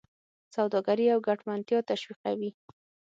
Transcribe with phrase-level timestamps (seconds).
[0.55, 2.51] سوداګري او ګټمنتیا تشویقوي.